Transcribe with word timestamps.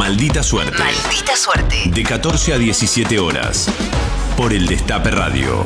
Maldita 0.00 0.42
Suerte. 0.42 0.78
Maldita 0.78 1.36
suerte. 1.36 1.76
De 1.94 2.02
14 2.02 2.54
a 2.54 2.58
17 2.58 3.18
horas. 3.18 3.68
Por 4.34 4.54
el 4.54 4.66
Destape 4.66 5.10
Radio. 5.10 5.62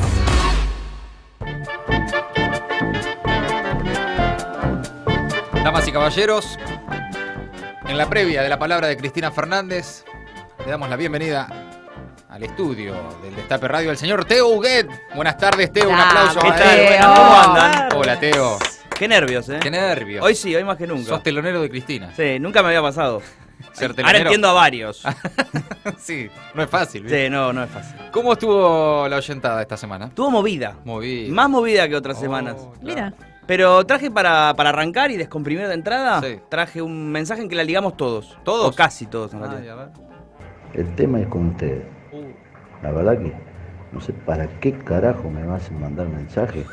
Damas 5.63 5.87
y 5.87 5.91
caballeros, 5.93 6.59
en 7.87 7.97
la 7.97 8.09
previa 8.09 8.43
de 8.43 8.49
la 8.49 8.59
palabra 8.59 8.87
de 8.87 8.97
Cristina 8.97 9.31
Fernández, 9.31 10.03
le 10.65 10.69
damos 10.69 10.89
la 10.89 10.97
bienvenida 10.97 11.47
al 12.27 12.43
estudio 12.43 12.93
del 13.23 13.37
Destape 13.37 13.69
Radio 13.69 13.89
al 13.89 13.97
señor 13.97 14.25
Teo 14.25 14.49
Huguet. 14.49 14.89
Buenas 15.15 15.37
tardes, 15.37 15.71
Teo. 15.71 15.89
Un 15.89 15.95
aplauso. 15.97 16.41
¿qué 16.41 16.51
tal? 16.51 17.15
¿cómo 17.15 17.39
andan? 17.39 17.89
Hola, 17.95 18.19
Teo. 18.19 18.59
Qué 18.99 19.07
nervios, 19.07 19.47
¿eh? 19.47 19.59
Qué 19.61 19.71
nervios. 19.71 20.25
Hoy 20.25 20.35
sí, 20.35 20.53
hoy 20.53 20.65
más 20.65 20.75
que 20.75 20.87
nunca. 20.87 21.07
Sos 21.07 21.23
telonero 21.23 21.61
de 21.61 21.69
Cristina. 21.69 22.11
Sí, 22.17 22.37
nunca 22.37 22.61
me 22.61 22.67
había 22.67 22.81
pasado. 22.81 23.21
Ser 23.73 23.93
Ahora 24.03 24.19
entiendo 24.19 24.47
a 24.49 24.53
varios. 24.53 25.03
sí, 25.97 26.29
no 26.53 26.63
es 26.63 26.69
fácil. 26.69 27.03
¿viste? 27.03 27.25
Sí, 27.25 27.29
no, 27.29 27.51
no 27.53 27.63
es 27.63 27.69
fácil. 27.69 27.95
¿Cómo 28.11 28.33
estuvo 28.33 29.07
la 29.07 29.17
oyentada 29.17 29.61
esta 29.61 29.77
semana? 29.77 30.09
Tuvo 30.09 30.31
movida. 30.31 30.75
Movida. 30.85 31.33
Más 31.33 31.49
movida 31.49 31.87
que 31.89 31.95
otras 31.95 32.17
Oh, 32.17 32.21
semanas. 32.21 32.55
claro. 32.55 32.77
Mira. 32.81 33.13
Pero 33.47 33.85
traje 33.85 34.09
para, 34.09 34.53
para 34.55 34.69
arrancar 34.69 35.11
y 35.11 35.17
descomprimir 35.17 35.67
de 35.67 35.73
entrada, 35.75 36.19
Sí. 36.21 36.39
traje 36.49 36.81
un 36.81 37.11
mensaje 37.11 37.41
en 37.41 37.49
que 37.49 37.55
la 37.55 37.63
ligamos 37.63 37.95
todos. 37.95 38.37
¿Todos? 38.43 38.73
O 38.73 38.75
casi 38.75 39.05
todos, 39.05 39.33
en 39.33 39.43
Ay, 39.43 39.49
realidad. 39.49 39.79
a 39.79 39.85
ver. 39.85 39.89
El 40.73 40.95
tema 40.95 41.19
es 41.19 41.27
con 41.27 41.49
ustedes. 41.49 41.83
La 42.81 42.91
verdad 42.91 43.17
que 43.19 43.33
no 43.91 44.01
sé 44.01 44.13
para 44.13 44.47
qué 44.59 44.73
carajo 44.79 45.29
me 45.29 45.45
vas 45.45 45.69
a 45.69 45.73
mandar 45.73 46.07
mensaje. 46.07 46.65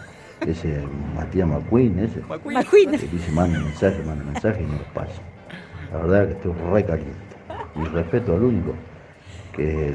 Ese 0.46 0.82
Matías 1.14 1.46
McQueen, 1.46 1.98
ese. 2.00 2.20
McQueen. 2.20 2.90
Que 2.90 3.06
dice 3.06 3.30
manda 3.32 3.58
mensaje, 3.60 4.02
manda 4.04 4.24
mensaje 4.24 4.62
y 4.62 4.66
no 4.66 4.72
los 4.78 4.88
paso. 4.88 5.20
La 5.92 5.98
verdad 5.98 6.26
que 6.26 6.32
estoy 6.32 6.52
re 6.72 6.84
caliente. 6.84 7.12
Mi 7.74 7.84
respeto 7.86 8.34
al 8.34 8.42
único, 8.42 8.74
que 9.54 9.88
es 9.88 9.94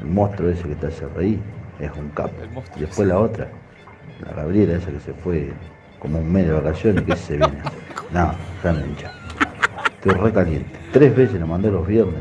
el, 0.00 0.04
monstruo 0.06 0.50
ese 0.50 0.68
que 0.68 0.74
te 0.74 0.86
hace 0.88 1.06
reír, 1.08 1.38
es 1.80 1.90
un 1.96 2.08
capo. 2.10 2.32
Y 2.76 2.80
después 2.80 3.08
la 3.08 3.18
otra, 3.18 3.48
la 4.24 4.32
Gabriela 4.34 4.74
esa 4.76 4.90
que 4.90 5.00
se 5.00 5.12
fue 5.14 5.52
como 5.98 6.18
un 6.18 6.30
mes 6.32 6.46
de 6.46 6.52
vacaciones, 6.52 7.02
que 7.04 7.16
se 7.16 7.36
viene. 7.38 7.62
No, 8.12 8.32
déjame 8.62 8.86
hinchar. 8.86 9.12
Estoy 9.94 10.12
re 10.20 10.32
caliente. 10.32 10.78
Tres 10.92 11.16
veces 11.16 11.40
le 11.40 11.46
mandé 11.46 11.70
los 11.70 11.86
viernes 11.86 12.20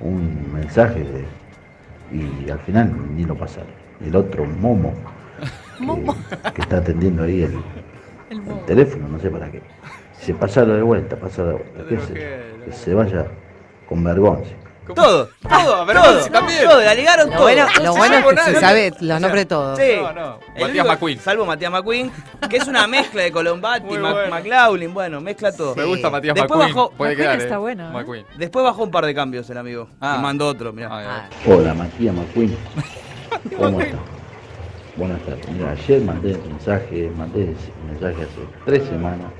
un 0.00 0.50
mensaje 0.52 1.00
de- 1.00 1.26
y 2.16 2.50
al 2.50 2.58
final 2.60 2.92
ni 3.14 3.24
lo 3.24 3.36
pasaron. 3.36 3.70
El 4.04 4.16
otro 4.16 4.44
Momo, 4.46 4.94
que, 5.78 6.52
que 6.54 6.62
está 6.62 6.78
atendiendo 6.78 7.22
ahí 7.24 7.42
el, 7.42 7.52
El 7.52 7.60
el 8.30 8.40
modo. 8.42 8.58
teléfono, 8.60 9.06
no 9.08 9.18
sé 9.18 9.30
para 9.30 9.50
qué. 9.50 9.60
Se 10.20 10.34
pasarlo 10.34 10.74
de 10.74 10.82
vuelta, 10.82 11.16
pasarlo 11.16 11.52
de 11.52 11.58
vuelta. 11.58 11.84
qué 11.88 11.98
sé 11.98 12.06
yo, 12.14 12.64
que 12.66 12.72
se 12.72 12.94
vaya 12.94 13.26
con 13.88 14.04
vergüenza. 14.04 14.50
Todo, 14.94 15.28
Todo, 15.48 15.86
todo, 15.86 16.30
también. 16.32 16.64
todo, 16.68 16.80
la 16.80 16.94
ligaron 16.94 17.26
Lo 17.30 17.32
todo. 17.36 17.42
bueno, 17.44 17.64
No 17.76 17.84
lo 17.84 17.92
se 17.92 17.98
bueno 18.00 18.16
es 18.18 18.24
que 18.24 18.54
se 18.54 18.60
sabe 18.60 18.92
los 19.00 19.20
nombres 19.20 19.42
de 19.42 19.46
todos. 19.46 19.78
Sí. 19.78 19.92
No, 20.02 20.12
no. 20.12 20.38
Matías 20.48 20.68
único- 20.70 20.86
McQueen. 20.88 21.18
Salvo 21.20 21.46
Matías 21.46 21.70
McQueen, 21.70 22.10
que 22.50 22.56
es 22.56 22.66
una 22.66 22.86
mezcla 22.88 23.22
de 23.22 23.30
Colombati, 23.30 23.84
Muy 23.86 23.98
Mac- 23.98 24.14
bueno. 24.14 24.30
McLaughlin, 24.30 24.92
bueno, 24.92 25.20
mezcla 25.20 25.52
todo. 25.52 25.76
Me 25.76 25.84
gusta 25.84 26.10
Matías 26.10 26.34
Después 26.34 26.58
McQueen. 26.58 26.74
bajó- 26.74 26.90
Puede 26.96 27.10
McQueen 27.12 27.28
quedar, 27.30 27.40
está 27.40 27.54
eh. 27.54 27.58
bueno, 27.58 27.88
¿eh? 27.88 27.92
McQueen. 27.92 28.26
Después 28.36 28.64
bajó 28.64 28.82
un 28.82 28.90
par 28.90 29.06
de 29.06 29.14
cambios 29.14 29.48
el 29.48 29.58
amigo. 29.58 29.88
Ah. 30.00 30.16
Y 30.18 30.22
mandó 30.22 30.48
otro, 30.48 30.72
mirá. 30.72 30.88
Ay, 30.90 31.06
Ah, 31.08 31.28
Hola, 31.46 31.72
Matías 31.74 32.14
McQueen. 32.14 32.56
¿Cómo 33.56 33.80
estás? 33.80 34.00
Buenas 34.96 35.20
tardes. 35.20 35.48
Mira, 35.52 35.70
ayer 35.70 36.02
mandé 36.02 36.36
mensaje, 36.48 37.12
mandé 37.16 37.54
mensaje 37.86 38.22
hace 38.22 38.48
tres 38.66 38.82
semanas. 38.88 39.30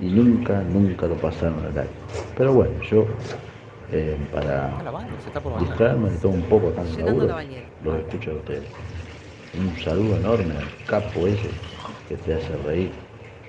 Y 0.00 0.06
nunca, 0.06 0.62
nunca 0.62 1.06
lo 1.06 1.14
pasaron 1.16 1.58
al 1.60 1.78
aire. 1.78 1.90
Pero 2.36 2.52
bueno, 2.54 2.72
yo 2.90 3.06
eh, 3.92 4.16
para 4.32 4.70
distraerme 5.60 6.10
de 6.10 6.16
todo 6.18 6.32
un 6.32 6.42
poco 6.42 6.68
tan 6.70 6.86
laburo, 7.04 7.36
los 7.84 7.98
escucho 7.98 8.30
a 8.30 8.34
ustedes. 8.34 8.64
Un 9.54 9.82
saludo 9.82 10.16
enorme 10.16 10.54
al 10.54 10.86
capo 10.86 11.26
ese 11.26 11.50
que 12.08 12.16
te 12.16 12.34
hace 12.34 12.56
reír. 12.64 12.90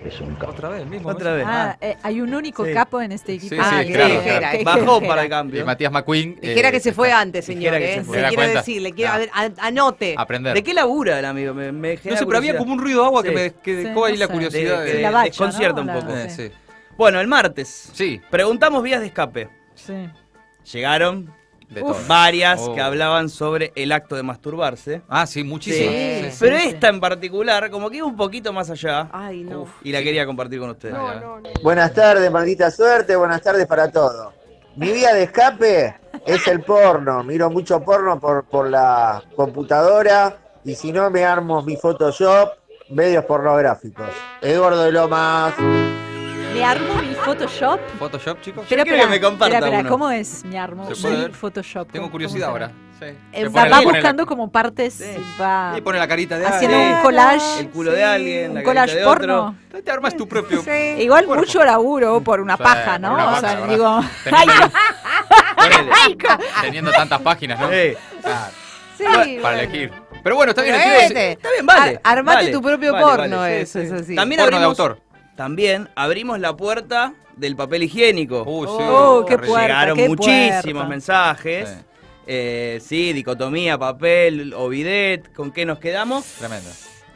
Es 0.06 0.20
un 0.20 0.36
capo. 0.36 0.52
Otra 0.52 0.70
vez, 0.70 0.86
mismo. 0.86 1.08
Otra 1.10 1.34
vez. 1.34 1.46
Ah, 1.48 1.78
eh, 1.80 1.96
hay 2.04 2.20
un 2.20 2.34
único 2.36 2.66
Sí. 2.66 2.74
capo 2.74 3.02
en 3.02 3.14
este 3.14 3.34
equipo. 3.34 3.56
Sí, 3.56 3.62
Ah, 3.64 3.80
sí, 3.82 3.88
que 3.88 3.94
claro, 3.94 4.14
dijera, 4.14 4.40
claro. 4.40 4.58
que 4.58 4.64
Bajó 4.66 5.02
para 5.02 5.22
el 5.22 5.28
Y 5.28 5.30
cambio. 5.30 5.66
Matías 5.66 5.92
McQueen. 5.94 6.40
Dijera 6.42 6.70
eh, 6.70 6.72
que 6.74 6.80
se 6.82 6.92
fue 6.94 7.12
antes, 7.12 7.46
señor. 7.46 7.74
¿eh? 7.76 7.96
se 7.96 8.04
fue. 8.04 8.22
Quiero 8.28 8.42
decir, 8.54 8.82
le 8.82 8.92
quiero 8.92 9.12
Ah. 9.12 9.16
a 9.16 9.18
ver, 9.20 9.30
an- 9.34 9.56
anote. 9.60 10.16
Aprender. 10.18 10.54
¿De 10.54 10.64
qué 10.64 10.74
labura 10.74 11.20
el 11.20 11.26
amigo? 11.26 11.54
Me, 11.54 11.72
me 11.72 11.96
No 12.04 12.18
sé, 12.18 12.26
pero 12.26 12.38
había 12.38 12.58
como 12.58 12.74
un 12.74 12.80
ruido 12.80 13.02
de 13.02 13.06
agua 13.08 13.24
que 13.24 13.32
me 13.32 13.54
que 13.54 13.78
Sí, 13.78 13.84
dejó 13.88 14.06
ahí 14.06 14.14
no 14.14 14.20
la 14.20 14.28
sé. 14.28 14.34
curiosidad. 14.34 14.80
De- 14.82 14.86
de- 14.86 14.94
de- 14.94 15.02
La 15.02 15.12
bacha, 15.12 15.26
desconcierta 15.26 15.84
¿no? 15.84 15.94
un 15.94 16.00
poco. 16.02 16.14
Eh. 16.18 16.52
Bueno, 16.98 17.20
el 17.22 17.28
martes. 17.28 17.90
Sí, 17.94 18.22
Preguntamos 18.30 18.84
vías 18.84 19.00
de 19.00 19.08
escape. 19.08 19.50
Sí. 19.76 20.10
Llegaron 20.72 21.34
de 21.70 21.82
Uf. 21.82 22.08
varias 22.08 22.60
Oh. 22.62 22.74
que 22.76 22.82
hablaban 22.82 23.30
sobre 23.30 23.72
el 23.76 23.92
acto 23.92 24.16
de 24.16 24.24
masturbarse. 24.24 25.02
Ah, 25.10 25.26
sí, 25.26 25.44
muchísimo. 25.44 25.92
Sí. 25.92 26.20
Sí, 26.24 26.32
sí. 26.32 26.38
Pero 26.40 26.58
sí. 26.60 26.68
esta 26.70 26.90
en 26.90 27.00
particular, 27.00 27.70
como 27.72 27.90
que 27.90 27.98
iba 27.98 28.06
un 28.08 28.16
poquito 28.16 28.54
más 28.54 28.70
allá. 28.70 29.10
Ay, 29.12 29.44
no. 29.44 29.66
Y 29.84 29.92
la 29.92 30.02
quería 30.04 30.26
compartir 30.26 30.60
con 30.60 30.70
ustedes. 30.72 30.96
Buenas 31.64 31.94
tardes, 31.94 32.32
maldita 32.32 32.70
suerte, 32.72 33.16
buenas 33.16 33.42
tardes 33.42 33.66
para 33.68 33.92
todos. 33.92 34.34
Mi 34.76 34.92
vía 34.92 35.14
de 35.14 35.24
escape 35.24 35.96
es 36.26 36.48
el 36.48 36.62
porno. 36.62 37.24
Miro 37.24 37.50
mucho 37.50 37.80
porno 37.82 38.20
por, 38.20 38.44
por 38.46 38.70
la 38.70 39.24
computadora 39.36 40.38
y 40.66 40.74
si 40.76 40.92
no 40.92 41.10
me 41.12 41.24
armo 41.26 41.62
mi 41.62 41.76
Photoshop, 41.78 42.50
medios 42.90 43.24
pornográficos. 43.26 44.10
Eduardo 44.42 44.84
de 44.84 44.92
Lomas. 44.92 45.54
Me 46.54 46.64
armo 46.64 46.94
mi 47.02 47.16
Photoshop. 47.16 47.80
Photoshop, 48.00 48.42
chicos. 48.42 48.64
Espera, 48.64 48.84
quiero 48.84 49.04
que 49.04 49.10
me 49.10 49.20
comparta 49.22 49.56
espera, 49.56 49.66
espera, 49.68 49.80
uno. 49.82 49.90
¿cómo 49.90 50.10
es 50.12 50.44
mi 50.46 50.58
armo? 50.58 50.88
¿Se 50.94 51.02
puede 51.02 51.16
mi 51.16 51.22
ver? 51.24 51.32
Photoshop. 51.34 51.92
Tengo 51.92 52.04
¿Cómo- 52.06 52.12
curiosidad 52.12 52.50
ahora. 52.50 52.72
Sí. 53.00 53.06
Eh, 53.06 53.18
Le 53.44 53.50
va 53.50 53.62
pone- 53.64 53.70
la- 53.70 53.82
buscando 53.82 54.26
como 54.26 54.52
partes, 54.52 54.94
Sí. 54.94 55.24
va 55.42 55.74
Y 55.78 55.82
pone 55.82 55.98
la 56.00 56.08
carita 56.08 56.38
de 56.38 56.46
haciendo 56.46 56.78
alguien. 56.78 56.96
un 56.98 57.02
collage. 57.02 57.60
El 57.60 57.70
culo 57.70 57.92
de 57.92 58.04
alguien, 58.04 58.50
un 58.52 58.56
la 58.58 58.64
collage 58.64 58.96
de 58.96 59.04
porno. 59.04 59.56
otro. 59.72 59.82
Te 59.82 59.92
armas 59.92 60.16
tu 60.16 60.28
propio. 60.28 60.60
Igual 60.98 61.26
cuerpo. 61.26 61.44
mucho 61.44 61.64
laburo 61.66 62.22
por 62.22 62.40
una 62.40 62.56
Sí, 62.56 62.64
paja, 62.64 62.92
por 62.94 63.02
¿no? 63.02 63.14
una 63.14 63.24
o 63.24 63.28
paja, 63.30 63.40
sea, 63.42 63.50
¿verdad? 63.56 63.70
digo, 63.70 64.00
Teniendo, 64.24 64.72
Ponele. 65.56 65.92
teniendo 66.62 66.92
tantas 66.92 67.22
páginas, 67.22 67.60
¿no? 67.60 67.70
Sí. 67.70 67.94
Ah, 68.26 68.50
Sí, 68.98 69.04
para 69.06 69.18
bueno. 69.42 69.50
elegir. 69.60 69.92
Pero 70.24 70.36
bueno, 70.36 70.52
está 70.52 70.62
bien. 70.62 70.76
Pero 70.82 70.96
este, 71.02 71.32
Está 71.34 71.50
bien, 71.52 71.66
vale. 71.66 72.00
ar- 72.04 72.18
armate 72.20 72.38
vale, 72.38 72.52
tu 72.52 72.62
propio 72.62 72.94
vale, 72.94 73.04
porno, 73.06 73.38
vale, 73.38 73.62
eso, 73.62 73.80
sí, 73.80 73.88
sí. 73.88 73.94
eso 73.96 74.04
sí. 74.06 74.16
También 74.16 74.40
porno 74.40 74.58
de 74.60 74.64
abrimos, 74.66 74.80
autor. 74.80 75.00
También 75.36 75.90
abrimos 75.96 76.40
la 76.40 76.56
puerta 76.56 77.14
del 77.36 77.56
papel 77.56 77.84
higiénico. 77.84 78.44
Uy, 78.44 78.68
sí. 78.68 78.74
Oh, 78.88 79.26
qué 79.28 79.38
puerta, 79.38 79.62
Llegaron 79.68 79.98
qué 79.98 80.08
muchísimos 80.08 80.62
puerta. 80.64 80.88
mensajes. 80.88 81.70
Sí, 81.70 81.76
Eh, 82.26 82.80
sí, 82.82 83.12
dicotomía, 83.12 83.78
papel 83.78 84.54
o 84.56 84.70
bidet, 84.70 85.34
¿con 85.34 85.52
qué 85.52 85.66
nos 85.66 85.80
quedamos? 85.80 86.24
tremendo. 86.40 86.70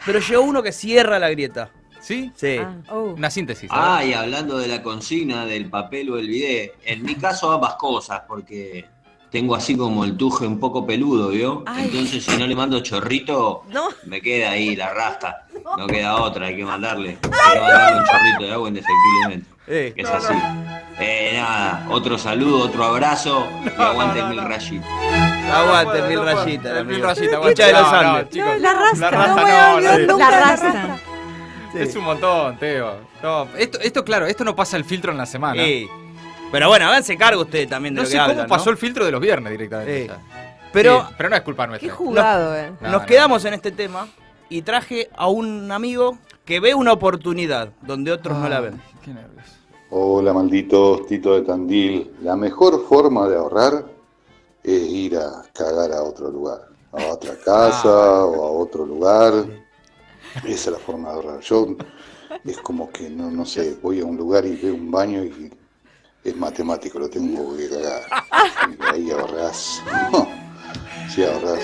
Pero 0.06 0.20
llegó 0.20 0.42
uno 0.42 0.62
que 0.64 0.72
cierra 0.74 1.18
la 1.20 1.30
grieta. 1.30 1.70
¿Sí? 2.02 2.32
Sí. 2.36 2.58
Ah. 2.60 2.76
oh. 2.90 3.14
Una 3.18 3.30
síntesis. 3.30 3.70
Ah, 3.72 4.04
y 4.04 4.14
hablando 4.14 4.58
de 4.58 4.68
la 4.68 4.82
consigna 4.84 5.46
del 5.46 5.70
papel 5.70 6.10
o 6.10 6.18
el 6.18 6.28
bidet, 6.28 6.74
en 6.86 7.04
mi 7.04 7.16
caso 7.16 7.52
ambas 7.52 7.76
cosas, 7.76 8.22
porque 8.28 8.86
tengo 9.32 9.56
así 9.56 9.76
como 9.76 10.04
el 10.06 10.16
tuje 10.18 10.48
un 10.48 10.60
poco 10.60 10.86
peludo, 10.86 11.30
¿vio? 11.30 11.64
Ay. 11.66 11.86
Entonces 11.86 12.24
si 12.24 12.38
no 12.38 12.48
le 12.48 12.56
mando 12.56 12.80
chorrito, 12.82 13.64
No. 13.70 13.88
me 14.06 14.22
queda 14.22 14.52
ahí 14.52 14.76
la 14.76 14.94
rasta. 14.94 15.46
No 15.78 15.86
queda 15.88 16.16
otra, 16.18 16.48
hay 16.48 16.56
que 16.56 16.64
mandarle. 16.66 17.18
Hay 17.24 17.54
que 17.54 17.60
mandarle 17.60 18.00
un 18.00 18.06
chorrito 18.06 18.44
de 18.44 18.52
agua 18.54 18.68
indefectiblemente. 18.70 19.50
Eh, 19.70 19.94
es 19.98 20.10
así. 20.10 20.34
Eh, 21.00 21.34
nada, 21.36 21.86
otro 21.92 22.18
saludo, 22.18 22.62
otro 22.64 22.86
abrazo 22.86 23.46
y 23.78 23.82
aguante 23.82 24.24
mil 24.24 24.42
rayitos. 24.42 24.88
aguante 25.54 26.02
mil 26.04 26.24
rayitas. 26.24 26.86
Mil 26.86 27.02
rayitas, 27.04 27.40
Hincha 27.50 27.66
de 27.68 27.74
los 27.74 27.94
Andes. 27.94 28.30
chicos. 28.30 28.60
La 28.62 28.74
rasta. 28.74 28.98
La 29.00 29.12
rasta 29.12 29.36
No 29.36 29.42
voy 29.42 29.52
a 29.52 29.68
no, 29.70 29.76
olvidar 29.76 30.00
no, 30.00 30.08
nunca 30.14 30.32
La 30.32 30.40
la 30.40 30.46
rasta. 30.56 30.98
Sí. 31.74 31.78
Es 31.80 31.96
un 31.98 32.04
montón, 32.06 32.58
Teo. 32.58 32.96
No, 33.22 33.48
esto, 33.58 33.78
esto, 33.82 34.06
claro, 34.06 34.26
esto 34.26 34.46
no 34.46 34.56
pasa 34.56 34.78
el 34.78 34.86
filtro 34.86 35.12
en 35.12 35.18
la 35.18 35.26
semana. 35.26 35.62
Sí. 35.62 35.88
Pero 36.52 36.70
bueno, 36.70 36.86
háganse 36.88 37.18
cargo 37.18 37.42
ustedes 37.42 37.68
también 37.70 37.94
de 37.94 38.00
No 38.00 38.04
lo 38.04 38.08
sé 38.10 38.14
que 38.14 38.20
cómo 38.20 38.32
hablan, 38.32 38.48
pasó 38.48 38.66
¿no? 38.66 38.72
el 38.72 38.78
filtro 38.78 39.06
de 39.06 39.12
los 39.12 39.22
viernes 39.22 39.52
directamente. 39.52 40.08
Sí. 40.08 40.14
Pero 40.72 41.02
Sí, 41.08 41.14
pero 41.18 41.30
no 41.30 41.36
es 41.36 41.42
culpa 41.42 41.64
Qué 41.64 41.70
nuestra. 41.70 41.94
jugado, 41.94 42.56
eh. 42.56 42.72
No, 42.82 42.90
nos 42.92 43.02
no. 43.02 43.08
quedamos 43.08 43.46
en 43.46 43.54
este 43.54 43.72
tema 43.72 44.08
y 44.50 44.62
traje 44.62 45.10
a 45.16 45.28
un 45.28 45.72
amigo 45.72 46.18
que 46.46 46.60
ve 46.60 46.74
una 46.74 46.94
oportunidad 46.94 47.70
donde 47.82 48.12
otros 48.12 48.38
no 48.38 48.48
la 48.48 48.60
ven. 48.62 48.82
Qué 49.04 49.12
nervios. 49.12 49.46
Hola 49.90 50.34
malditos, 50.34 51.06
Tito 51.08 51.34
de 51.36 51.42
Tandil. 51.42 52.12
La 52.22 52.36
mejor 52.36 52.86
forma 52.88 53.28
de 53.28 53.38
ahorrar 53.38 53.86
es 54.64 54.82
ir 54.84 55.18
a 55.18 55.44
cagar 55.54 55.92
a 55.94 56.04
otro 56.04 56.30
lugar, 56.30 56.62
a 56.92 57.06
otra 57.14 57.36
casa 57.46 58.26
o 58.26 58.46
a 58.46 58.52
otro 58.52 58.86
lugar. 58.86 59.34
Esa 60.46 60.52
es 60.52 60.68
la 60.68 60.80
forma 60.80 61.10
de 61.10 61.16
ahorrar. 61.16 61.40
Yo 61.42 61.68
es 62.46 62.58
como 62.60 62.90
que 62.92 63.10
no, 63.10 63.32
no 63.32 63.46
sé, 63.46 63.78
voy 63.82 64.00
a 64.02 64.06
un 64.06 64.16
lugar 64.18 64.46
y 64.46 64.56
veo 64.56 64.76
un 64.76 64.92
baño 64.92 65.24
y 65.24 65.52
es 66.30 66.36
matemático, 66.36 67.00
lo 67.00 67.10
tengo 67.10 67.56
que 67.56 67.70
cagar. 67.70 68.04
Ahí 68.94 69.12
ahorrás. 69.12 69.82
Sí 71.10 71.24
ahorrás. 71.24 71.64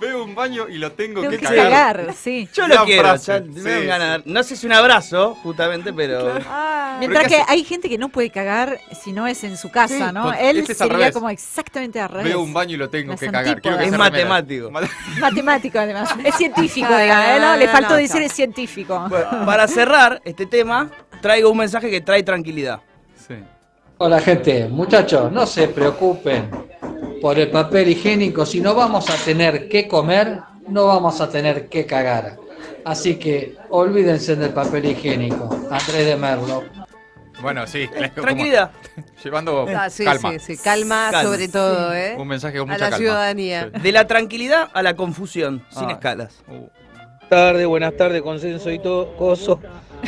Veo 0.00 0.24
un 0.24 0.34
baño 0.34 0.66
y 0.68 0.78
lo 0.78 0.92
tengo, 0.92 1.20
Tengo 1.20 1.30
que 1.32 1.38
que 1.38 1.44
cagar. 1.44 1.96
cagar, 1.96 2.14
sí. 2.14 2.48
Yo 2.54 2.66
lo 2.66 2.84
quiero, 2.86 3.02
frase. 3.02 3.32
ya 3.32 3.40
me 3.40 3.52
Sí, 3.60 3.68
dan 3.68 3.86
ganas. 3.86 4.22
No 4.26 4.42
sé 4.42 4.56
si 4.56 4.66
un 4.66 4.72
abrazo, 4.72 5.34
justamente, 5.42 5.92
pero. 5.92 6.32
Ah, 6.48 6.96
Mientras 6.98 7.24
que 7.24 7.36
¿qué 7.36 7.42
hay 7.46 7.64
gente 7.64 7.88
que 7.88 7.98
no 7.98 8.08
puede 8.08 8.30
cagar 8.30 8.80
si 9.02 9.12
no 9.12 9.26
es 9.26 9.44
en 9.44 9.58
su 9.58 9.70
casa, 9.70 10.08
Sí, 10.08 10.14
¿no? 10.14 10.32
Él 10.32 10.56
este 10.58 10.72
es 10.72 10.78
sería 10.78 11.12
como 11.12 11.28
exactamente 11.28 12.00
al 12.00 12.08
revés. 12.08 12.24
Veo 12.24 12.40
un 12.40 12.54
baño 12.54 12.74
y 12.74 12.78
lo 12.78 12.88
tengo 12.88 13.10
Las 13.12 13.20
que 13.20 13.26
cagar. 13.26 13.44
Quiero 13.44 13.60
que 13.62 13.68
antípodas. 13.68 13.92
Es 13.92 13.98
matemático. 13.98 14.70
Ma- 14.70 14.80
Matemático, 15.20 15.78
además. 15.78 16.14
Es 16.24 16.34
científico, 16.34 16.88
No, 16.90 16.98
digamos. 16.98 17.26
no, 17.26 17.32
¿eh? 17.36 17.40
no, 17.40 17.50
¿no? 17.52 17.56
Le 17.56 17.66
no, 17.66 17.72
faltó 17.72 17.90
no, 17.90 17.96
decir 17.96 18.16
chao. 18.16 18.26
es 18.26 18.32
científico. 18.32 19.06
Bueno, 19.08 19.44
para 19.44 19.68
cerrar 19.68 20.22
este 20.24 20.46
tema, 20.46 20.90
traigo 21.20 21.50
un 21.50 21.58
mensaje 21.58 21.90
que 21.90 22.00
trae 22.00 22.22
tranquilidad. 22.22 22.80
Sí. 23.28 23.34
Hola 23.98 24.18
gente, 24.20 24.66
muchachos, 24.66 25.30
no 25.30 25.44
se 25.46 25.68
preocupen 25.68 26.50
por 27.20 27.38
el 27.38 27.50
papel 27.50 27.88
higiénico, 27.88 28.46
si 28.46 28.60
no 28.60 28.74
vamos 28.74 29.08
a 29.10 29.16
tener 29.24 29.68
que 29.68 29.86
comer, 29.88 30.38
no 30.68 30.86
vamos 30.86 31.20
a 31.20 31.28
tener 31.28 31.68
que 31.68 31.86
cagar. 31.86 32.36
Así 32.84 33.16
que 33.16 33.56
olvídense 33.70 34.36
del 34.36 34.50
papel 34.50 34.86
higiénico. 34.86 35.48
Andrés 35.70 36.06
de 36.06 36.16
Merlo. 36.16 36.64
Bueno, 37.42 37.66
sí. 37.66 37.88
como- 37.88 38.26
Tranquilidad. 38.26 38.70
llevando 39.24 39.66
Ah, 39.74 39.88
sí, 39.88 40.04
calma. 40.04 40.32
sí, 40.32 40.56
sí. 40.56 40.62
Calma, 40.62 41.08
Calma. 41.10 41.30
sobre 41.30 41.48
todo, 41.48 41.94
¿eh? 41.94 42.14
Un 42.18 42.28
mensaje 42.28 42.58
con 42.58 42.68
A 42.70 42.72
mucha 42.74 42.84
la 42.84 42.90
calma. 42.90 42.96
ciudadanía. 42.98 43.70
Sí. 43.74 43.80
De 43.80 43.92
la 43.92 44.06
tranquilidad 44.06 44.68
a 44.72 44.82
la 44.82 44.94
confusión, 44.94 45.64
sin 45.70 45.88
Ah. 45.88 45.92
escalas. 45.92 46.42
Uh, 46.48 46.68
tardes, 47.28 47.66
buenas 47.66 47.96
tardes, 47.96 48.20
consenso 48.22 48.70
y 48.70 48.78
todo, 48.78 49.16
coso. 49.16 49.58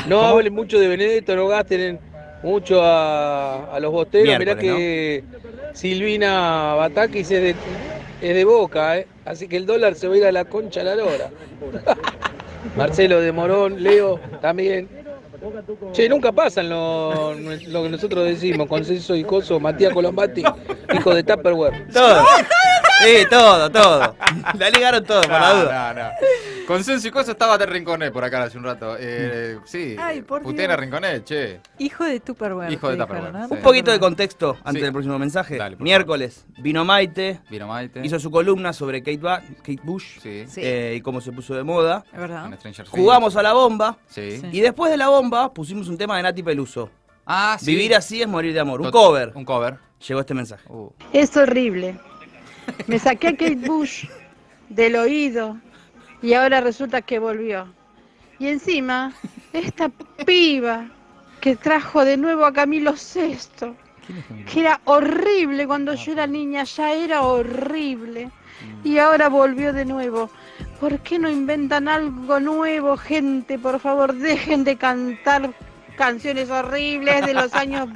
No 0.09 0.23
hablen 0.23 0.55
mucho 0.55 0.79
de 0.79 0.88
Benedetto, 0.88 1.35
no 1.37 1.49
gasten 1.49 2.00
mucho 2.43 2.83
a, 2.83 3.75
a 3.75 3.81
los 3.81 3.93
bosteros. 3.93 4.39
Mirá 4.39 4.55
Miércoles, 4.55 4.77
que 4.77 5.25
Silvina 5.73 6.75
Batakis 6.75 7.31
es 7.31 7.43
de, 7.43 7.55
es 8.21 8.35
de 8.35 8.44
boca, 8.44 8.99
¿eh? 8.99 9.06
así 9.25 9.49
que 9.49 9.56
el 9.56 9.67
dólar 9.67 9.94
se 9.94 10.09
va 10.09 10.15
a 10.15 10.19
ir 10.19 10.25
a 10.27 10.33
la 10.33 10.44
concha 10.44 10.81
a 10.81 10.85
la 10.85 10.94
lora. 10.97 11.31
Marcelo 12.77 13.21
de 13.21 13.33
Morón, 13.33 13.83
Leo 13.83 14.21
también. 14.41 14.89
Che, 15.93 16.09
nunca 16.09 16.31
pasan 16.31 16.69
lo, 16.69 17.35
lo 17.35 17.83
que 17.83 17.89
nosotros 17.89 18.25
decimos, 18.25 18.69
consenso 18.69 19.17
y 19.17 19.25
coso, 19.25 19.59
Matías 19.59 19.93
Colombati, 19.93 20.45
hijo 20.95 21.15
de 21.15 21.25
Tupperware. 21.25 21.88
Todo. 21.93 22.23
Sí, 23.04 23.26
todo, 23.31 23.70
todo. 23.70 24.16
La 24.58 24.70
ligaron 24.70 25.04
todo, 25.04 25.20
por 25.22 25.31
la 25.31 25.40
No, 25.54 25.60
duda. 25.62 25.94
no, 25.94 26.02
no. 26.02 26.10
Consenso 26.66 27.08
y 27.08 27.10
cosas 27.10 27.31
estaba 27.31 27.58
de 27.58 27.66
Rinconet 27.66 28.12
por 28.12 28.22
acá 28.25 28.43
hace 28.44 28.56
un 28.56 28.64
rato. 28.64 28.96
Eh, 28.99 29.58
sí, 29.64 29.96
Ay, 29.99 30.22
por 30.22 30.43
puteen 30.43 30.70
a 30.70 30.75
Dios. 30.75 30.81
Rinconet, 30.81 31.25
che. 31.25 31.60
Hijo 31.78 32.04
de 32.04 32.20
Tupperware. 32.20 32.72
Hijo 32.72 32.88
de 32.90 32.96
Tupperware, 32.96 33.32
sí. 33.32 33.38
¿no? 33.50 33.56
Un 33.56 33.62
poquito 33.62 33.90
de 33.90 33.99
contexto 34.00 34.56
antes 34.64 34.81
Sí. 34.81 34.84
del 34.84 34.93
próximo 34.93 35.19
mensaje. 35.19 35.56
Dale, 35.58 35.76
Miércoles, 35.78 36.46
vino 36.58 36.84
Maite, 36.84 37.40
Vino 37.50 37.66
Maite. 37.66 38.00
hizo 38.04 38.19
su 38.19 38.31
columna 38.31 38.72
sobre 38.72 39.00
Kate, 39.02 39.19
Ba- 39.19 39.43
Kate 39.58 39.81
Bush 39.82 40.20
Sí. 40.20 40.44
Eh, 40.56 40.94
y 40.96 41.00
cómo 41.00 41.20
se 41.20 41.32
puso 41.32 41.54
de 41.54 41.62
moda. 41.64 42.04
Es 42.12 42.19
verdad. 42.20 42.46
En 42.46 42.54
Stranger 42.54 42.87
Things. 42.87 42.90
Jugamos 42.90 43.37
a 43.37 43.43
la 43.43 43.52
bomba 43.52 43.99
Sí. 44.08 44.40
Y 44.52 44.60
después 44.60 44.90
de 44.90 44.96
la 44.96 45.08
bomba 45.08 45.52
pusimos 45.52 45.88
un 45.88 45.99
tema 45.99 46.16
de 46.16 46.22
Nati 46.22 46.43
Peluso. 46.43 46.90
Ah, 47.26 47.56
sí. 47.58 47.66
Vivir 47.66 47.94
así 47.94 48.20
es 48.22 48.28
morir 48.28 48.52
de 48.54 48.60
amor. 48.60 48.81
Un 48.81 48.90
cover. 48.90 49.32
Un 49.34 49.44
cover. 49.44 49.76
Llegó 50.06 50.20
este 50.20 50.34
mensaje. 50.34 50.64
Uh. 50.69 50.90
Es 51.12 51.37
horrible. 51.37 51.96
Me 52.87 52.99
saqué 52.99 53.29
a 53.29 53.37
Kate 53.37 53.56
Bush 53.56 54.06
del 54.69 54.97
oído 54.97 55.56
y 56.23 56.35
ahora 56.35 56.61
resulta 56.61 57.03
que 57.03 57.19
volvió. 57.19 57.67
Y 58.38 58.49
encima, 58.49 59.12
esta 59.53 59.88
piba 60.26 60.87
que 61.41 61.56
trajo 61.56 62.05
de 62.05 62.17
nuevo 62.17 62.44
a 62.44 62.53
Camilo 62.53 62.93
VI, 62.93 63.75
que 64.50 64.61
era 64.61 64.81
horrible 64.85 65.67
cuando 65.67 65.94
yo 65.94 66.12
era 66.12 66.26
niña, 66.26 66.64
ya 66.64 66.93
era 66.93 67.23
horrible. 67.23 68.31
Y 68.85 68.99
ahora 68.99 69.29
volvió 69.29 69.73
de 69.73 69.85
nuevo. 69.85 70.31
¿Por 70.81 70.99
qué 71.00 71.19
no 71.19 71.29
inventan 71.29 71.88
algo 71.88 72.38
nuevo, 72.41 72.97
gente? 72.97 73.59
Por 73.59 73.81
favor, 73.81 74.14
dejen 74.14 74.64
de 74.64 74.76
cantar 74.76 75.53
canciones 75.97 76.50
horribles 76.50 77.26
de 77.26 77.35
los 77.35 77.53
años 77.55 77.88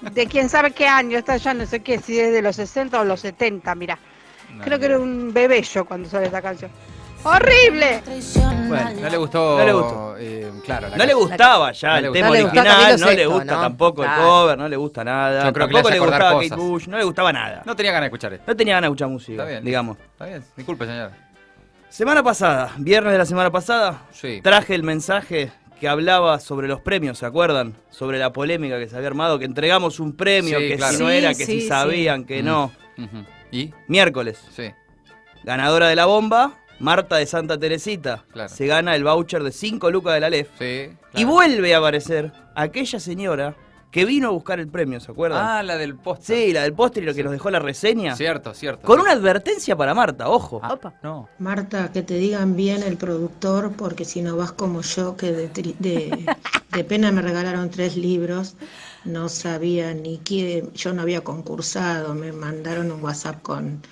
de 0.00 0.26
quién 0.26 0.48
sabe 0.48 0.72
qué 0.72 0.86
año, 0.86 1.18
está 1.18 1.36
ya 1.36 1.54
no 1.54 1.66
sé 1.66 1.80
qué, 1.80 1.98
si 1.98 2.18
es 2.18 2.32
de 2.32 2.42
los 2.42 2.56
60 2.56 3.00
o 3.00 3.04
los 3.04 3.20
70, 3.20 3.74
mira. 3.74 3.98
Creo 4.64 4.78
que 4.78 4.86
era 4.86 4.98
un 4.98 5.32
bebé 5.32 5.62
yo 5.62 5.84
cuando 5.84 6.08
sale 6.08 6.26
esta 6.26 6.42
canción. 6.42 6.70
¡Horrible! 7.22 8.02
Bueno, 8.68 8.90
no 9.00 9.08
le 9.10 9.16
gustó. 9.18 9.58
No 9.58 9.64
le 9.64 9.72
gustó. 9.72 10.16
eh, 10.18 10.50
claro, 10.64 10.88
la 10.88 10.96
No 10.96 11.04
le 11.04 11.12
gustaba 11.14 11.70
ya 11.72 12.00
No 12.00 12.06
el 12.08 12.12
tema 12.14 12.30
original, 12.30 12.98
no 13.00 13.10
le 13.10 13.26
gusta 13.26 13.54
¿no? 13.56 13.60
tampoco 13.60 14.04
el 14.04 14.10
cover, 14.10 14.58
no 14.58 14.68
le 14.68 14.76
gusta 14.76 15.04
nada. 15.04 15.44
Yo 15.44 15.52
creo 15.52 15.68
que 15.68 15.74
le 15.74 15.82
tampoco 15.82 15.90
le 15.94 15.98
gustaba 16.00 16.32
cosas. 16.32 16.48
Kate 16.50 16.60
Bush, 16.62 16.86
no 16.88 16.96
le 16.98 17.04
gustaba 17.04 17.32
nada. 17.32 17.62
No 17.66 17.76
tenía 17.76 17.92
ganas 17.92 18.04
de 18.04 18.06
escuchar 18.08 18.32
esto. 18.32 18.44
No 18.46 18.56
tenía 18.56 18.74
ganas 18.74 18.88
de 18.88 18.92
escuchar 18.92 19.08
música, 19.08 19.32
Está 19.34 19.44
bien. 19.44 19.64
digamos. 19.64 19.98
Está 19.98 20.24
bien. 20.26 20.44
Disculpe, 20.56 20.86
señora. 20.86 21.10
Semana 21.90 22.22
pasada, 22.22 22.70
viernes 22.78 23.12
de 23.12 23.18
la 23.18 23.26
semana 23.26 23.50
pasada, 23.50 24.02
Sí. 24.12 24.40
traje 24.42 24.74
el 24.74 24.82
mensaje 24.82 25.52
que 25.80 25.88
hablaba 25.88 26.38
sobre 26.40 26.68
los 26.68 26.80
premios, 26.80 27.18
¿se 27.18 27.26
acuerdan? 27.26 27.74
Sobre 27.90 28.18
la 28.18 28.32
polémica 28.32 28.78
que 28.78 28.86
se 28.88 28.94
había 28.96 29.08
armado, 29.08 29.38
que 29.38 29.46
entregamos 29.46 29.98
un 29.98 30.14
premio, 30.14 30.58
Sí, 30.60 30.68
que 30.68 30.76
claro. 30.76 30.96
si 30.96 31.02
no 31.02 31.10
era, 31.10 31.30
que 31.30 31.46
sí, 31.46 31.62
si 31.62 31.66
sabían, 31.68 32.24
que 32.24 32.42
Mm. 32.42 32.46
no. 32.46 32.72
¿Y? 33.50 33.72
Miércoles, 33.88 34.38
Sí. 34.54 34.70
ganadora 35.42 35.88
de 35.88 35.96
la 35.96 36.04
bomba, 36.06 36.58
Marta 36.78 37.16
de 37.16 37.26
Santa 37.26 37.58
Teresita. 37.58 38.24
Claro. 38.32 38.48
Se 38.48 38.66
gana 38.66 38.94
el 38.94 39.04
voucher 39.04 39.42
de 39.42 39.52
5 39.52 39.90
lucas 39.90 40.14
de 40.14 40.20
la 40.20 40.30
LEF. 40.30 40.48
Sí. 40.58 40.90
Y 41.14 41.24
vuelve 41.24 41.74
a 41.74 41.78
aparecer 41.78 42.30
aquella 42.54 43.00
señora 43.00 43.54
que 43.90 44.04
vino 44.04 44.28
a 44.28 44.30
buscar 44.30 44.60
el 44.60 44.68
premio, 44.68 45.00
¿se 45.00 45.10
acuerdan? 45.10 45.44
Ah, 45.44 45.62
la 45.62 45.76
del 45.76 45.96
póster. 45.96 46.36
sí, 46.36 46.52
la 46.52 46.62
del 46.62 46.72
póster 46.74 47.02
y 47.02 47.06
lo 47.06 47.14
que 47.14 47.24
nos 47.24 47.32
dejó 47.32 47.50
la 47.50 47.58
reseña. 47.58 48.14
Cierto, 48.16 48.54
cierto. 48.54 48.86
Con 48.86 49.00
una 49.00 49.12
advertencia 49.12 49.74
para 49.76 49.94
Marta, 49.94 50.28
ojo. 50.28 50.60
Ah, 50.62 50.78
no. 51.02 51.28
Marta, 51.38 51.90
que 51.92 52.02
te 52.02 52.14
digan 52.14 52.54
bien 52.56 52.82
el 52.82 52.96
productor, 52.96 53.72
porque 53.72 54.04
si 54.04 54.22
no 54.22 54.36
vas 54.36 54.52
como 54.52 54.82
yo, 54.82 55.16
que 55.16 55.32
de, 55.32 55.52
tri- 55.52 55.76
de, 55.78 56.26
de 56.72 56.84
pena 56.84 57.10
me 57.10 57.20
regalaron 57.22 57.68
tres 57.70 57.96
libros, 57.96 58.54
no 59.04 59.28
sabía 59.28 59.92
ni 59.94 60.18
quién, 60.18 60.72
yo 60.74 60.92
no 60.92 61.02
había 61.02 61.22
concursado, 61.22 62.14
me 62.14 62.32
mandaron 62.32 62.92
un 62.92 63.02
WhatsApp 63.02 63.42
con, 63.42 63.82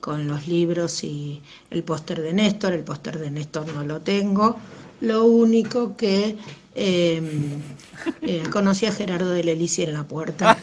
con 0.00 0.26
los 0.28 0.46
libros 0.48 1.02
y 1.02 1.42
el 1.70 1.82
póster 1.82 2.20
de 2.20 2.32
Néstor, 2.34 2.72
el 2.74 2.84
póster 2.84 3.18
de 3.18 3.30
Néstor 3.30 3.66
no 3.72 3.84
lo 3.84 4.00
tengo, 4.00 4.56
lo 5.00 5.24
único 5.24 5.96
que 5.96 6.36
eh, 6.74 7.22
eh, 8.22 8.42
conocí 8.50 8.86
a 8.86 8.92
Gerardo 8.92 9.30
de 9.30 9.42
Lelici 9.44 9.82
en 9.82 9.92
la 9.94 10.04
puerta, 10.04 10.56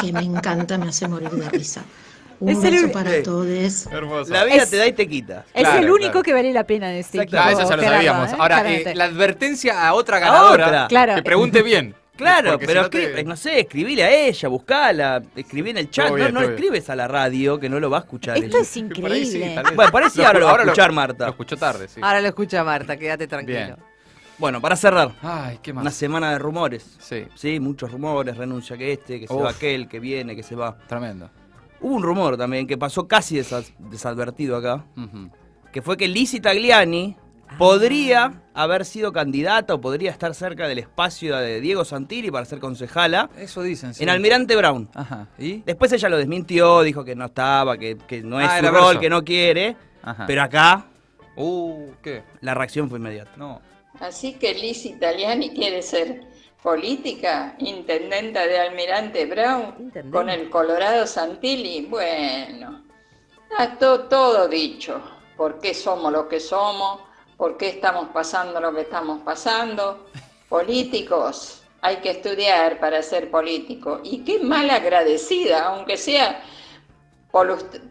que 0.00 0.12
me 0.12 0.20
encanta, 0.20 0.78
me 0.78 0.88
hace 0.88 1.08
morir 1.08 1.30
de 1.30 1.48
risa. 1.50 1.82
Un 2.40 2.48
Es 2.48 2.64
el 2.64 2.70
beso 2.72 2.84
uni- 2.84 2.92
para 2.94 3.16
Sí. 3.16 3.22
todos. 3.22 3.86
Hermoso. 3.92 4.32
La 4.32 4.44
vida 4.44 4.62
Es- 4.62 4.70
te 4.70 4.76
da 4.78 4.86
y 4.86 4.92
te 4.94 5.06
quita. 5.06 5.44
Es 5.52 5.62
Claro, 5.64 5.78
el 5.82 5.90
único 5.90 6.10
claro. 6.12 6.22
que 6.22 6.32
vale 6.32 6.52
la 6.54 6.64
pena 6.64 6.88
de 6.88 7.00
este 7.00 7.18
equipo. 7.22 7.36
Ah, 7.38 7.50
eso 7.52 7.68
ya 7.68 7.76
lo 7.76 7.82
Gerardo, 7.82 7.96
sabíamos. 7.96 8.30
¿eh? 8.32 8.36
Ahora, 8.38 8.72
eh, 8.72 8.94
la 8.94 9.04
advertencia 9.04 9.86
a 9.86 9.92
otra 9.92 10.18
ganadora 10.20 10.66
otra. 10.66 10.86
Claro. 10.88 11.14
que 11.16 11.22
pregunte 11.22 11.62
bien. 11.62 11.94
Claro, 12.20 12.50
Porque 12.52 12.66
pero 12.66 12.80
si 12.80 12.84
no 12.84 12.90
te- 12.90 13.04
escribe- 13.04 13.24
no 13.24 13.36
sé, 13.36 13.60
escribile 13.60 14.04
a 14.04 14.10
ella, 14.26 14.48
buscala, 14.48 15.22
escribí 15.36 15.70
en 15.70 15.78
el 15.78 15.90
chat, 15.90 16.12
bien, 16.14 16.32
no, 16.34 16.40
no 16.40 16.46
escribes 16.46 16.88
a 16.90 16.96
la 16.96 17.08
radio 17.08 17.58
que 17.58 17.68
no 17.68 17.80
lo 17.80 17.90
va 17.90 17.98
a 17.98 18.00
escuchar 18.00 18.36
Esto 18.36 18.48
ella. 18.48 18.60
es 18.60 18.68
sí, 18.74 18.80
increíble. 18.80 19.56
vez. 19.62 19.74
Bueno, 19.76 19.90
parece 19.92 20.24
ahora 20.24 20.38
lo 20.40 20.46
va 20.46 20.52
a 20.56 20.62
escuchar 20.62 20.88
lo- 20.88 20.94
Marta. 20.94 21.24
Lo 21.24 21.30
escuchó 21.30 21.56
tarde, 21.56 21.88
sí. 21.88 22.00
Ahora 22.02 22.20
lo 22.20 22.28
escucha 22.28 22.62
Marta, 22.64 22.96
quédate 22.96 23.26
tranquilo. 23.26 23.58
Bien. 23.58 23.76
Bueno, 24.38 24.60
para 24.60 24.74
cerrar, 24.74 25.12
Ay, 25.20 25.58
qué 25.62 25.72
más. 25.72 25.82
una 25.82 25.90
semana 25.90 26.32
de 26.32 26.38
rumores. 26.38 26.96
Sí, 26.98 27.26
Sí, 27.34 27.60
muchos 27.60 27.92
rumores, 27.92 28.36
renuncia 28.36 28.76
que 28.78 28.92
este, 28.92 29.20
que 29.20 29.26
se 29.26 29.34
Uf. 29.34 29.44
va 29.44 29.50
aquel, 29.50 29.86
que 29.88 30.00
viene, 30.00 30.34
que 30.34 30.42
se 30.42 30.54
va. 30.54 30.78
tremendo. 30.86 31.30
Hubo 31.82 31.94
un 31.94 32.02
rumor 32.02 32.36
también 32.38 32.66
que 32.66 32.78
pasó 32.78 33.06
casi 33.06 33.36
desas- 33.36 33.72
desadvertido 33.78 34.56
acá, 34.56 34.84
que 35.72 35.82
fue 35.82 35.96
que 35.96 36.08
Lizzie 36.08 36.40
Tagliani 36.40 37.16
podría 37.58 38.32
haber 38.54 38.84
sido 38.84 39.12
candidata 39.12 39.74
o 39.74 39.80
podría 39.80 40.10
estar 40.10 40.34
cerca 40.34 40.66
del 40.68 40.78
espacio 40.78 41.36
de 41.36 41.60
Diego 41.60 41.84
Santilli 41.84 42.30
para 42.30 42.44
ser 42.44 42.58
concejala 42.58 43.30
Eso 43.36 43.62
dicen, 43.62 43.94
sí. 43.94 44.02
en 44.02 44.10
Almirante 44.10 44.56
Brown. 44.56 44.88
Ajá. 44.94 45.28
¿Y? 45.38 45.62
Después 45.62 45.92
ella 45.92 46.08
lo 46.08 46.18
desmintió, 46.18 46.82
dijo 46.82 47.04
que 47.04 47.14
no 47.14 47.26
estaba, 47.26 47.76
que, 47.76 47.96
que 47.98 48.22
no 48.22 48.40
es 48.40 48.48
Ah, 48.48 48.58
su 48.58 48.58
era 48.66 48.70
rol, 48.70 48.84
verso. 48.86 49.00
que 49.00 49.10
no 49.10 49.24
quiere. 49.24 49.76
Ajá. 50.02 50.24
Pero 50.26 50.42
acá 50.42 50.86
Uh, 51.36 51.92
¿qué? 52.02 52.22
la 52.42 52.54
reacción 52.54 52.90
fue 52.90 52.98
inmediata. 52.98 53.30
No. 53.36 53.62
Así 54.00 54.34
que 54.34 54.52
Liz 54.52 54.84
Italiani 54.84 55.50
quiere 55.50 55.80
ser 55.80 56.22
política, 56.62 57.54
intendenta 57.58 58.46
de 58.46 58.58
Almirante 58.58 59.24
Brown, 59.26 59.74
Intendente. 59.78 60.10
con 60.10 60.28
el 60.28 60.50
Colorado 60.50 61.06
Santilli. 61.06 61.86
Bueno, 61.86 62.84
está 63.50 63.78
to- 63.78 64.00
todo 64.08 64.48
dicho. 64.48 65.00
¿Por 65.36 65.58
qué 65.60 65.72
somos 65.72 66.12
lo 66.12 66.28
que 66.28 66.40
somos? 66.40 67.00
¿Por 67.40 67.56
qué 67.56 67.70
estamos 67.70 68.08
pasando 68.12 68.60
lo 68.60 68.70
que 68.74 68.82
estamos 68.82 69.22
pasando? 69.22 70.08
Políticos, 70.50 71.62
hay 71.80 71.96
que 71.96 72.10
estudiar 72.10 72.78
para 72.78 73.00
ser 73.00 73.30
político. 73.30 74.00
Y 74.04 74.24
qué 74.24 74.40
mal 74.40 74.68
agradecida, 74.68 75.68
aunque 75.68 75.96
sea 75.96 76.42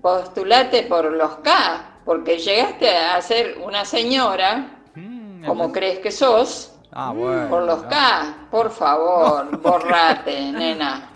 postulate 0.01 0.83
por 0.83 1.05
los 1.11 1.37
K, 1.37 1.99
porque 2.05 2.37
llegaste 2.37 2.95
a 2.95 3.19
ser 3.23 3.57
una 3.63 3.85
señora, 3.85 4.75
Mm, 4.93 5.45
como 5.45 5.71
crees 5.71 5.97
que 5.97 6.11
sos, 6.11 6.73
Ah, 6.91 7.11
bueno. 7.11 7.49
por 7.49 7.63
los 7.63 7.81
K, 7.83 8.47
por 8.51 8.69
favor, 8.69 9.57
borrate, 9.63 10.51
nena. 10.51 11.09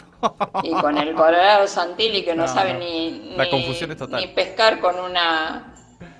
Y 0.63 0.71
con 0.71 0.97
el 0.97 1.13
Colorado 1.13 1.67
Santilli 1.67 2.23
que 2.23 2.33
no, 2.33 2.43
No, 2.43 2.47
sabe 2.47 2.73
ni, 2.79 3.35
La 3.37 3.43
ni- 3.43 3.49
confusión 3.51 3.91
es 3.91 3.97
total. 3.97 4.21
ni 4.21 4.27
pescar 4.29 4.79
con 4.79 4.97
una 4.99 5.71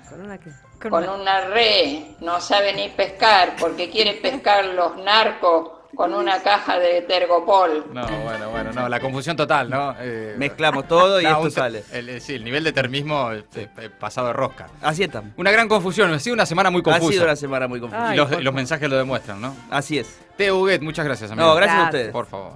¿Con 0.08 0.20
una 0.20 0.38
qué? 0.38 0.50
Con 0.90 1.04
con 1.04 1.20
una- 1.20 1.40
red, 1.46 1.98
no 2.20 2.40
sabe 2.40 2.72
ni 2.74 2.88
pescar 2.90 3.54
porque 3.58 3.90
quiere 3.90 4.12
pescar 4.22 4.64
los 4.66 4.96
narcos 4.98 5.70
con 5.94 6.12
una 6.12 6.42
caja 6.42 6.78
de 6.80 7.02
Tergopol. 7.02 7.84
No, 7.92 8.04
bueno, 8.24 8.50
bueno, 8.50 8.72
no, 8.72 8.88
la 8.88 8.98
confusión 8.98 9.36
total, 9.36 9.70
¿no? 9.70 9.94
Eh, 10.00 10.34
Mezclamos 10.36 10.88
todo 10.88 11.20
y 11.20 11.24
no, 11.24 11.30
esto 11.30 11.42
un- 11.42 11.50
sale. 11.52 11.84
el- 11.92 12.08
el- 12.08 12.20
sí, 12.20 12.34
el 12.34 12.42
nivel 12.44 12.64
de 12.64 12.72
termismo 12.72 13.30
eh, 13.32 13.44
eh, 13.54 13.90
pasado 14.00 14.26
de 14.26 14.32
rosca. 14.32 14.66
Así 14.82 15.04
estamos. 15.04 15.30
Una 15.36 15.52
gran 15.52 15.68
confusión, 15.68 16.12
ha 16.12 16.18
sido 16.18 16.34
una 16.34 16.46
semana 16.46 16.70
muy 16.70 16.82
confusa. 16.82 17.06
Ha 17.06 17.12
sido 17.12 17.24
una 17.24 17.36
semana 17.36 17.68
muy 17.68 17.78
confusa. 17.80 18.12
Y 18.12 18.16
los, 18.16 18.52
mensajes 18.54 18.90
lo 18.90 18.96
demuestran, 18.96 19.40
¿no? 19.40 19.54
Así 19.70 19.98
es. 19.98 20.18
Teo 20.36 20.58
Huguet, 20.58 20.82
muchas 20.82 21.04
gracias, 21.04 21.30
amigo. 21.30 21.46
No, 21.46 21.54
gracias 21.54 21.78
a 21.78 21.84
ustedes. 21.84 22.10
Por 22.10 22.26
favor. 22.26 22.54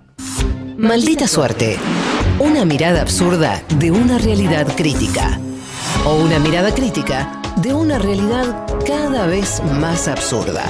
Maldita 0.76 1.28
suerte. 1.28 1.78
Una 2.40 2.64
mirada 2.64 3.02
absurda 3.02 3.62
de 3.76 3.90
una 3.92 4.18
realidad 4.18 4.66
crítica. 4.76 5.38
O 6.04 6.16
una 6.16 6.38
mirada 6.38 6.72
crítica 6.74 7.37
de 7.62 7.72
una 7.74 7.98
realidad 7.98 8.66
cada 8.86 9.26
vez 9.26 9.62
más 9.80 10.08
absurda. 10.08 10.64